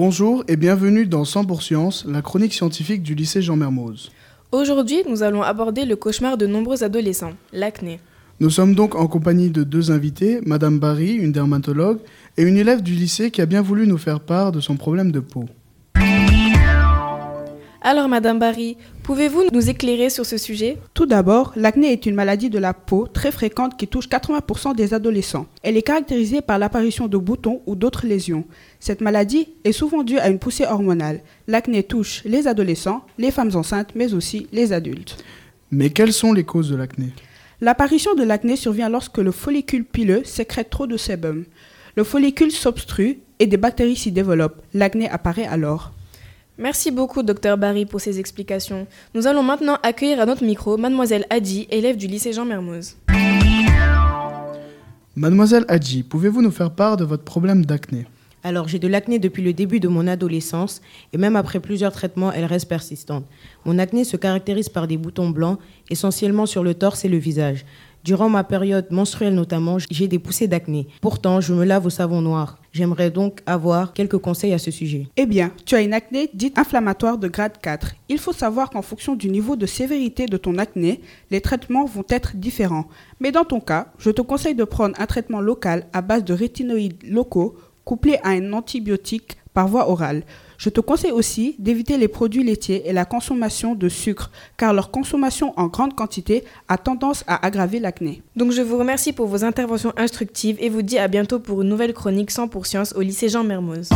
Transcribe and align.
Bonjour 0.00 0.44
et 0.46 0.54
bienvenue 0.54 1.06
dans 1.06 1.24
100 1.24 1.46
pour 1.46 1.60
Science, 1.60 2.04
la 2.06 2.22
chronique 2.22 2.54
scientifique 2.54 3.02
du 3.02 3.16
lycée 3.16 3.42
Jean 3.42 3.56
Mermoz. 3.56 4.12
Aujourd'hui, 4.52 5.02
nous 5.08 5.24
allons 5.24 5.42
aborder 5.42 5.84
le 5.84 5.96
cauchemar 5.96 6.38
de 6.38 6.46
nombreux 6.46 6.84
adolescents, 6.84 7.32
l'acné. 7.52 7.98
Nous 8.38 8.48
sommes 8.48 8.76
donc 8.76 8.94
en 8.94 9.08
compagnie 9.08 9.50
de 9.50 9.64
deux 9.64 9.90
invités, 9.90 10.38
Madame 10.46 10.78
Barry, 10.78 11.14
une 11.14 11.32
dermatologue, 11.32 11.98
et 12.36 12.44
une 12.44 12.58
élève 12.58 12.80
du 12.80 12.92
lycée 12.92 13.32
qui 13.32 13.40
a 13.40 13.46
bien 13.46 13.60
voulu 13.60 13.88
nous 13.88 13.98
faire 13.98 14.20
part 14.20 14.52
de 14.52 14.60
son 14.60 14.76
problème 14.76 15.10
de 15.10 15.18
peau. 15.18 15.46
Alors, 17.90 18.06
Madame 18.06 18.38
Barry, 18.38 18.76
pouvez-vous 19.02 19.44
nous 19.50 19.70
éclairer 19.70 20.10
sur 20.10 20.26
ce 20.26 20.36
sujet? 20.36 20.76
Tout 20.92 21.06
d'abord, 21.06 21.54
l'acné 21.56 21.90
est 21.90 22.04
une 22.04 22.14
maladie 22.14 22.50
de 22.50 22.58
la 22.58 22.74
peau 22.74 23.06
très 23.06 23.32
fréquente 23.32 23.78
qui 23.78 23.88
touche 23.88 24.10
80% 24.10 24.76
des 24.76 24.92
adolescents. 24.92 25.46
Elle 25.62 25.78
est 25.78 25.82
caractérisée 25.82 26.42
par 26.42 26.58
l'apparition 26.58 27.06
de 27.06 27.16
boutons 27.16 27.62
ou 27.64 27.76
d'autres 27.76 28.06
lésions. 28.06 28.44
Cette 28.78 29.00
maladie 29.00 29.48
est 29.64 29.72
souvent 29.72 30.02
due 30.02 30.18
à 30.18 30.28
une 30.28 30.38
poussée 30.38 30.66
hormonale. 30.66 31.22
L'acné 31.46 31.82
touche 31.82 32.20
les 32.26 32.46
adolescents, 32.46 33.06
les 33.16 33.30
femmes 33.30 33.52
enceintes, 33.54 33.94
mais 33.94 34.12
aussi 34.12 34.48
les 34.52 34.74
adultes. 34.74 35.24
Mais 35.70 35.88
quelles 35.88 36.12
sont 36.12 36.34
les 36.34 36.44
causes 36.44 36.68
de 36.68 36.76
l'acné? 36.76 37.14
L'apparition 37.62 38.14
de 38.14 38.22
l'acné 38.22 38.56
survient 38.56 38.90
lorsque 38.90 39.16
le 39.16 39.32
follicule 39.32 39.86
pileux 39.86 40.24
sécrète 40.24 40.68
trop 40.68 40.86
de 40.86 40.98
sébum. 40.98 41.46
Le 41.96 42.04
follicule 42.04 42.52
s'obstrue 42.52 43.20
et 43.38 43.46
des 43.46 43.56
bactéries 43.56 43.96
s'y 43.96 44.12
développent. 44.12 44.60
L'acné 44.74 45.08
apparaît 45.08 45.46
alors. 45.46 45.94
Merci 46.60 46.90
beaucoup, 46.90 47.22
docteur 47.22 47.56
Barry, 47.56 47.86
pour 47.86 48.00
ces 48.00 48.18
explications. 48.18 48.88
Nous 49.14 49.28
allons 49.28 49.44
maintenant 49.44 49.78
accueillir 49.84 50.20
à 50.20 50.26
notre 50.26 50.42
micro 50.42 50.76
Mademoiselle 50.76 51.24
Adi, 51.30 51.68
élève 51.70 51.96
du 51.96 52.08
lycée 52.08 52.32
Jean 52.32 52.44
Mermoz. 52.44 52.96
Mademoiselle 55.14 55.64
Hadji, 55.68 56.02
pouvez-vous 56.02 56.42
nous 56.42 56.50
faire 56.50 56.72
part 56.72 56.96
de 56.96 57.04
votre 57.04 57.22
problème 57.22 57.64
d'acné? 57.64 58.06
Alors, 58.42 58.66
j'ai 58.66 58.80
de 58.80 58.88
l'acné 58.88 59.20
depuis 59.20 59.42
le 59.42 59.52
début 59.52 59.78
de 59.78 59.86
mon 59.86 60.08
adolescence 60.08 60.80
et 61.12 61.18
même 61.18 61.36
après 61.36 61.60
plusieurs 61.60 61.92
traitements, 61.92 62.32
elle 62.32 62.44
reste 62.44 62.68
persistante. 62.68 63.24
Mon 63.64 63.78
acné 63.78 64.02
se 64.02 64.16
caractérise 64.16 64.68
par 64.68 64.88
des 64.88 64.96
boutons 64.96 65.30
blancs, 65.30 65.60
essentiellement 65.90 66.46
sur 66.46 66.64
le 66.64 66.74
torse 66.74 67.04
et 67.04 67.08
le 67.08 67.18
visage. 67.18 67.66
Durant 68.04 68.28
ma 68.28 68.44
période 68.44 68.86
menstruelle 68.90 69.34
notamment, 69.34 69.78
j'ai 69.90 70.08
des 70.08 70.18
poussées 70.18 70.48
d'acné. 70.48 70.88
Pourtant, 71.00 71.40
je 71.40 71.52
me 71.52 71.64
lave 71.64 71.86
au 71.86 71.90
savon 71.90 72.20
noir. 72.20 72.58
J'aimerais 72.72 73.10
donc 73.10 73.40
avoir 73.46 73.92
quelques 73.92 74.18
conseils 74.18 74.52
à 74.52 74.58
ce 74.58 74.70
sujet. 74.70 75.08
Eh 75.16 75.26
bien, 75.26 75.50
tu 75.64 75.74
as 75.74 75.80
une 75.80 75.94
acné 75.94 76.30
dite 76.32 76.58
inflammatoire 76.58 77.18
de 77.18 77.28
grade 77.28 77.58
4. 77.60 77.94
Il 78.08 78.18
faut 78.18 78.32
savoir 78.32 78.70
qu'en 78.70 78.82
fonction 78.82 79.14
du 79.14 79.28
niveau 79.28 79.56
de 79.56 79.66
sévérité 79.66 80.26
de 80.26 80.36
ton 80.36 80.58
acné, 80.58 81.00
les 81.30 81.40
traitements 81.40 81.86
vont 81.86 82.04
être 82.08 82.36
différents. 82.36 82.86
Mais 83.20 83.32
dans 83.32 83.44
ton 83.44 83.60
cas, 83.60 83.92
je 83.98 84.10
te 84.10 84.22
conseille 84.22 84.54
de 84.54 84.64
prendre 84.64 84.94
un 84.98 85.06
traitement 85.06 85.40
local 85.40 85.86
à 85.92 86.02
base 86.02 86.24
de 86.24 86.34
rétinoïdes 86.34 87.02
locaux 87.08 87.56
couplé 87.84 88.18
à 88.22 88.30
un 88.30 88.52
antibiotique 88.52 89.38
par 89.58 89.66
voie 89.66 89.90
orale. 89.90 90.22
Je 90.56 90.70
te 90.70 90.80
conseille 90.80 91.10
aussi 91.10 91.56
d'éviter 91.58 91.98
les 91.98 92.06
produits 92.06 92.44
laitiers 92.44 92.88
et 92.88 92.92
la 92.92 93.04
consommation 93.04 93.74
de 93.74 93.88
sucre, 93.88 94.30
car 94.56 94.72
leur 94.72 94.92
consommation 94.92 95.52
en 95.56 95.66
grande 95.66 95.96
quantité 95.96 96.44
a 96.68 96.78
tendance 96.78 97.24
à 97.26 97.44
aggraver 97.44 97.80
l'acné. 97.80 98.22
Donc 98.36 98.52
je 98.52 98.62
vous 98.62 98.78
remercie 98.78 99.12
pour 99.12 99.26
vos 99.26 99.42
interventions 99.42 99.92
instructives 99.96 100.58
et 100.60 100.68
vous 100.68 100.82
dis 100.82 100.96
à 100.96 101.08
bientôt 101.08 101.40
pour 101.40 101.62
une 101.62 101.68
nouvelle 101.70 101.92
chronique 101.92 102.30
100 102.30 102.46
pour 102.46 102.66
science 102.66 102.94
au 102.94 103.00
lycée 103.00 103.28
Jean 103.28 103.42
Mermoz. 103.42 103.88